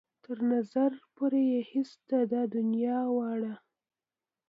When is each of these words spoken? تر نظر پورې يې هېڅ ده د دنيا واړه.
تر 0.23 0.37
نظر 0.53 0.91
پورې 1.15 1.41
يې 1.51 1.61
هېڅ 1.71 1.89
ده 2.09 2.19
د 2.31 2.33
دنيا 2.55 2.99
واړه. 3.15 3.53